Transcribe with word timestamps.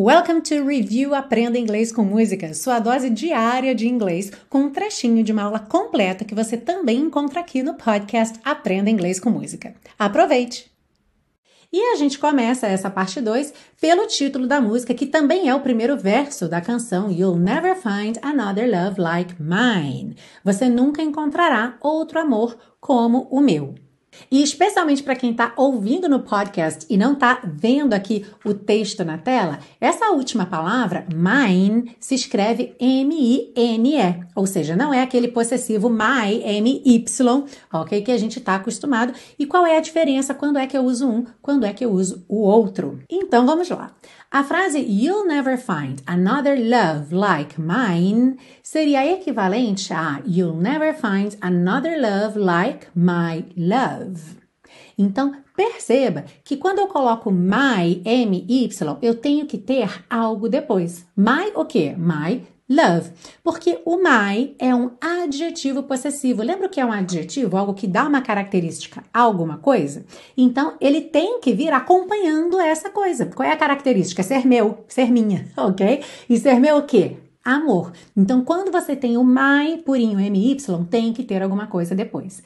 Welcome 0.00 0.42
to 0.42 0.64
Review 0.64 1.12
Aprenda 1.12 1.58
Inglês 1.58 1.90
com 1.90 2.04
Música, 2.04 2.54
sua 2.54 2.78
dose 2.78 3.10
diária 3.10 3.74
de 3.74 3.88
inglês, 3.88 4.30
com 4.48 4.60
um 4.60 4.70
trechinho 4.70 5.24
de 5.24 5.32
uma 5.32 5.42
aula 5.42 5.58
completa 5.58 6.24
que 6.24 6.36
você 6.36 6.56
também 6.56 6.98
encontra 7.00 7.40
aqui 7.40 7.64
no 7.64 7.74
podcast 7.74 8.38
Aprenda 8.44 8.88
Inglês 8.88 9.18
com 9.18 9.28
Música. 9.28 9.74
Aproveite! 9.98 10.70
E 11.72 11.80
a 11.80 11.96
gente 11.96 12.16
começa 12.16 12.68
essa 12.68 12.88
parte 12.88 13.20
2 13.20 13.52
pelo 13.80 14.06
título 14.06 14.46
da 14.46 14.60
música, 14.60 14.94
que 14.94 15.04
também 15.04 15.48
é 15.48 15.54
o 15.56 15.62
primeiro 15.62 15.96
verso 15.98 16.48
da 16.48 16.60
canção 16.60 17.10
You'll 17.10 17.36
Never 17.36 17.74
Find 17.74 18.18
Another 18.22 18.70
Love 18.70 19.00
Like 19.00 19.34
Mine. 19.42 20.14
Você 20.44 20.68
nunca 20.68 21.02
encontrará 21.02 21.76
outro 21.80 22.20
amor 22.20 22.56
como 22.80 23.26
o 23.32 23.40
meu. 23.40 23.74
E 24.30 24.42
especialmente 24.42 25.02
para 25.02 25.16
quem 25.16 25.30
está 25.30 25.52
ouvindo 25.56 26.08
no 26.08 26.20
podcast 26.20 26.86
e 26.88 26.96
não 26.96 27.14
está 27.14 27.40
vendo 27.44 27.94
aqui 27.94 28.24
o 28.44 28.54
texto 28.54 29.04
na 29.04 29.18
tela, 29.18 29.58
essa 29.80 30.10
última 30.10 30.46
palavra, 30.46 31.06
mine, 31.12 31.96
se 32.00 32.14
escreve 32.14 32.74
M-I-N-E, 32.78 34.26
ou 34.34 34.46
seja, 34.46 34.76
não 34.76 34.92
é 34.92 35.02
aquele 35.02 35.28
possessivo 35.28 35.88
my, 35.88 36.42
M-Y, 36.42 37.44
ok? 37.72 38.02
Que 38.02 38.12
a 38.12 38.18
gente 38.18 38.38
está 38.38 38.54
acostumado. 38.54 39.12
E 39.38 39.46
qual 39.46 39.66
é 39.66 39.76
a 39.76 39.80
diferença 39.80 40.34
quando 40.34 40.58
é 40.58 40.66
que 40.66 40.76
eu 40.76 40.84
uso 40.84 41.08
um, 41.08 41.24
quando 41.40 41.64
é 41.64 41.72
que 41.72 41.84
eu 41.84 41.92
uso 41.92 42.24
o 42.28 42.40
outro? 42.42 43.00
Então 43.10 43.46
vamos 43.46 43.68
lá. 43.68 43.92
A 44.30 44.44
frase 44.44 44.78
You'll 44.78 45.26
never 45.26 45.56
find 45.56 46.02
another 46.06 46.54
love 46.54 47.14
like 47.14 47.58
mine 47.58 48.36
seria 48.62 49.10
equivalente 49.10 49.90
a 49.94 50.20
You'll 50.26 50.60
never 50.60 50.92
find 50.92 51.34
another 51.40 51.98
love 51.98 52.38
like 52.38 52.88
my 52.94 53.46
love. 53.56 54.07
Então, 54.96 55.32
perceba 55.56 56.24
que 56.44 56.56
quando 56.56 56.80
eu 56.80 56.88
coloco 56.88 57.30
my, 57.30 58.02
M-Y, 58.04 58.68
eu 59.00 59.14
tenho 59.14 59.46
que 59.46 59.56
ter 59.56 60.04
algo 60.10 60.48
depois. 60.48 61.06
My 61.16 61.52
o 61.54 61.64
quê? 61.64 61.94
My 61.96 62.42
love. 62.68 63.10
Porque 63.42 63.80
o 63.84 63.96
my 63.96 64.54
é 64.58 64.74
um 64.74 64.90
adjetivo 65.00 65.84
possessivo. 65.84 66.42
Lembra 66.42 66.68
que 66.68 66.80
é 66.80 66.84
um 66.84 66.92
adjetivo? 66.92 67.56
Algo 67.56 67.74
que 67.74 67.86
dá 67.86 68.06
uma 68.06 68.20
característica 68.20 69.02
a 69.12 69.20
alguma 69.20 69.58
coisa? 69.58 70.04
Então, 70.36 70.74
ele 70.80 71.00
tem 71.00 71.40
que 71.40 71.54
vir 71.54 71.72
acompanhando 71.72 72.60
essa 72.60 72.90
coisa. 72.90 73.26
Qual 73.26 73.48
é 73.48 73.52
a 73.52 73.56
característica? 73.56 74.22
Ser 74.22 74.46
meu, 74.46 74.84
ser 74.88 75.10
minha, 75.10 75.46
ok? 75.56 76.02
E 76.28 76.38
ser 76.38 76.60
meu 76.60 76.78
o 76.78 76.82
quê? 76.82 77.16
Amor. 77.44 77.92
Então, 78.14 78.44
quando 78.44 78.70
você 78.70 78.94
tem 78.94 79.16
o 79.16 79.24
my 79.24 79.80
purinho 79.84 80.18
MY, 80.18 80.56
tem 80.90 81.12
que 81.14 81.22
ter 81.22 81.42
alguma 81.42 81.66
coisa 81.66 81.94
depois. 81.94 82.42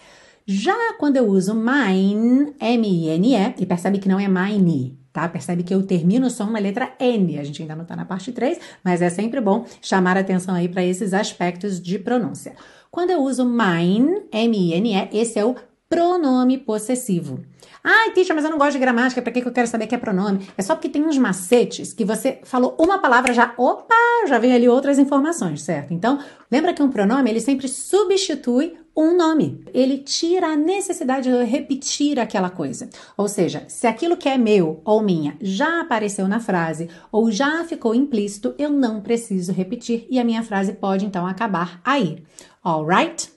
Já 0.47 0.95
quando 0.99 1.17
eu 1.17 1.27
uso 1.27 1.55
mine, 1.55 2.55
M-I-N-E, 2.61 3.55
e 3.59 3.67
percebe 3.67 3.99
que 3.99 4.09
não 4.09 4.19
é 4.19 4.27
mine, 4.27 4.99
tá? 5.13 5.29
Percebe 5.29 5.63
que 5.63 5.75
eu 5.75 5.83
termino 5.85 6.27
o 6.27 6.31
som 6.31 6.47
na 6.47 6.59
letra 6.59 6.95
N. 6.99 7.39
A 7.39 7.45
gente 7.45 7.63
ainda 7.63 7.77
não 7.77 7.85
tá 7.85 7.95
na 7.95 8.05
parte 8.05 8.33
3, 8.33 8.59
mas 8.83 9.03
é 9.03 9.11
sempre 9.11 9.41
bom 9.41 9.65
chamar 9.81 10.17
atenção 10.17 10.55
aí 10.55 10.69
para 10.69 10.85
esses 10.85 11.15
aspectos 11.15 11.81
de 11.81 11.99
pronúncia. 11.99 12.55
Quando 12.91 13.11
eu 13.11 13.23
uso 13.23 13.45
mine, 13.45 14.23
M-I-N-E, 14.33 15.09
esse 15.13 15.39
é 15.39 15.45
o 15.45 15.55
pronome 15.93 16.57
possessivo. 16.57 17.41
Ai, 17.85 18.13
Tisha, 18.13 18.33
mas 18.33 18.45
eu 18.45 18.51
não 18.51 18.57
gosto 18.57 18.73
de 18.73 18.79
gramática, 18.79 19.21
para 19.21 19.31
que, 19.31 19.43
que 19.43 19.49
eu 19.49 19.53
quero 19.53 19.67
saber 19.67 19.87
que 19.87 19.95
é 19.95 19.99
pronome? 19.99 20.49
É 20.57 20.63
só 20.63 20.75
porque 20.75 20.89
tem 20.89 21.05
uns 21.05 21.19
macetes 21.19 21.93
que 21.93 22.05
você 22.05 22.39
falou 22.45 22.75
uma 22.79 22.99
palavra 22.99 23.35
já, 23.35 23.53
opa, 23.59 23.95
já 24.27 24.39
vem 24.39 24.55
ali 24.55 24.67
outras 24.69 24.99
informações, 24.99 25.63
certo? 25.63 25.93
Então, 25.93 26.19
lembra 26.51 26.73
que 26.73 26.83
um 26.83 26.89
pronome, 26.89 27.29
ele 27.29 27.41
sempre 27.41 27.69
substitui 27.69 28.79
um 28.97 29.17
nome. 29.17 29.65
Ele 29.75 29.99
tira 29.99 30.49
a 30.49 30.57
necessidade 30.57 31.29
de 31.29 31.45
repetir 31.45 32.19
aquela 32.19 32.49
coisa. 32.49 32.89
Ou 33.17 33.27
seja, 33.29 33.65
se 33.69 33.87
aquilo 33.87 34.17
que 34.17 34.29
é 34.29 34.39
meu 34.39 34.81
ou 34.85 35.03
minha 35.03 35.37
já 35.41 35.81
apareceu 35.81 36.29
na 36.29 36.41
frase 36.41 36.89
ou 37.11 37.31
já 37.31 37.65
ficou 37.65 37.95
implícito, 37.95 38.55
eu 38.59 38.71
não 38.71 39.01
preciso 39.01 39.53
repetir 39.53 40.07
e 40.09 40.19
a 40.19 40.25
minha 40.25 40.43
frase 40.43 40.73
pode 40.75 41.05
então 41.05 41.27
acabar 41.27 41.81
aí. 41.85 42.23
Alright? 42.65 43.32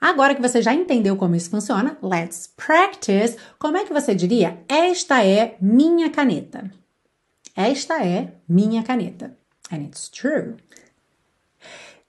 Agora 0.00 0.34
que 0.34 0.42
você 0.42 0.60
já 0.60 0.74
entendeu 0.74 1.16
como 1.16 1.34
isso 1.34 1.50
funciona, 1.50 1.96
let's 2.02 2.52
practice. 2.56 3.36
Como 3.58 3.76
é 3.76 3.84
que 3.84 3.92
você 3.92 4.14
diria? 4.14 4.58
Esta 4.68 5.24
é 5.24 5.56
minha 5.60 6.10
caneta. 6.10 6.70
Esta 7.56 8.04
é 8.04 8.34
minha 8.48 8.82
caneta. 8.82 9.36
And 9.72 9.78
it's 9.78 10.08
true. 10.08 10.56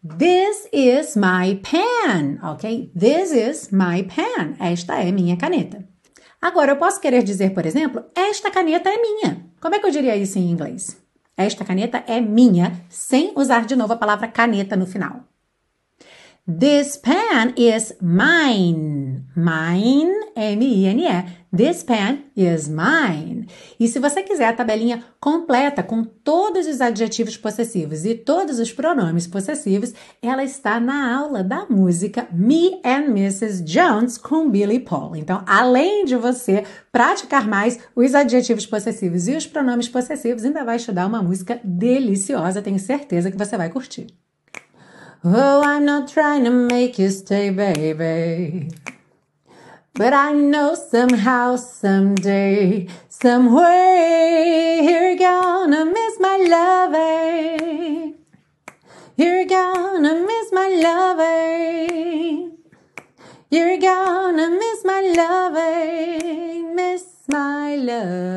This 0.04 0.70
is 0.72 1.16
my 1.16 1.56
pen, 1.56 2.40
ok? 2.44 2.92
This 2.98 3.32
is 3.32 3.72
my 3.72 4.04
pen. 4.04 4.56
Esta 4.60 4.96
é 5.02 5.12
minha 5.12 5.38
caneta. 5.38 5.84
Agora, 6.42 6.74
eu 6.74 6.78
posso 6.78 7.02
querer 7.02 7.24
dizer, 7.24 7.54
por 7.54 7.66
exemplo, 7.66 8.04
esta 8.16 8.52
caneta 8.52 8.90
é 8.90 9.02
minha. 9.02 9.46
Como 9.60 9.74
é 9.74 9.80
que 9.80 9.88
eu 9.88 9.92
diria 9.92 10.16
isso 10.16 10.38
em 10.38 10.52
inglês? 10.52 10.96
Esta 11.36 11.66
caneta 11.66 12.04
é 12.08 12.22
minha, 12.22 12.80
sem 12.90 13.34
usar 13.36 13.66
de 13.66 13.76
novo 13.76 13.94
a 13.94 13.98
palavra 13.98 14.28
caneta 14.28 14.76
no 14.76 14.86
final. 14.86 15.27
This 16.50 16.96
pen 16.96 17.56
is 17.58 17.94
mine. 18.02 19.26
Mine, 19.36 20.14
M-I-N-E. 20.34 21.26
This 21.52 21.84
pen 21.84 22.24
is 22.38 22.70
mine. 22.70 23.50
E 23.78 23.86
se 23.86 24.00
você 24.00 24.24
quiser 24.24 24.48
a 24.48 24.54
tabelinha 24.54 25.04
completa 25.20 25.84
com 25.84 26.06
todos 26.06 26.66
os 26.66 26.80
adjetivos 26.80 27.36
possessivos 27.36 28.06
e 28.06 28.16
todos 28.16 28.60
os 28.60 28.72
pronomes 28.72 29.28
possessivos, 29.28 29.94
ela 30.22 30.42
está 30.42 30.80
na 30.80 31.18
aula 31.18 31.44
da 31.44 31.66
música 31.66 32.30
Me 32.32 32.80
and 32.82 33.08
Mrs. 33.12 33.62
Jones 33.66 34.18
com 34.18 34.50
Billy 34.50 34.80
Paul. 34.80 35.18
Então, 35.18 35.44
além 35.46 36.06
de 36.06 36.16
você 36.16 36.64
praticar 36.94 37.46
mais 37.46 37.78
os 37.94 38.16
adjetivos 38.16 38.66
possessivos 38.66 39.28
e 39.28 39.36
os 39.36 39.46
pronomes 39.46 39.90
possessivos, 39.90 40.46
ainda 40.46 40.64
vai 40.64 40.78
estudar 40.78 41.08
uma 41.08 41.22
música 41.22 41.60
deliciosa. 41.62 42.62
Tenho 42.62 42.80
certeza 42.80 43.30
que 43.30 43.38
você 43.38 43.58
vai 43.58 43.70
curtir. 43.70 44.08
Oh, 45.24 45.64
I'm 45.64 45.84
not 45.84 46.08
trying 46.08 46.44
to 46.44 46.52
make 46.52 47.00
you 47.00 47.10
stay, 47.10 47.50
baby. 47.50 48.70
But 49.94 50.14
I 50.14 50.32
know 50.32 50.76
somehow, 50.76 51.56
someday, 51.56 52.88
some 53.10 53.52
way, 53.52 54.82
you're 54.84 55.18
gonna 55.18 55.86
miss 55.86 56.20
my 56.20 56.38
loving. 56.38 58.14
You're 59.16 59.46
gonna 59.46 60.14
miss 60.14 60.52
my 60.52 60.70
loving. 60.70 62.58
You're 63.50 63.80
gonna 63.80 64.50
miss 64.52 64.86
my 64.86 65.02
loving, 65.18 66.76
miss 66.76 67.06
my 67.28 67.76
love. 67.76 68.37